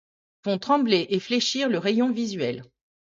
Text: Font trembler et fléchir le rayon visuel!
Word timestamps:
Font 0.43 0.57
trembler 0.57 1.05
et 1.11 1.19
fléchir 1.19 1.69
le 1.69 1.77
rayon 1.77 2.11
visuel! 2.11 2.63